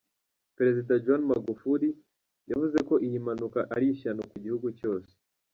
[0.57, 1.89] Perezida John magufuli
[2.49, 5.11] yavuze ko iyi mpanuka ari "ishyano ku gihugu cyose".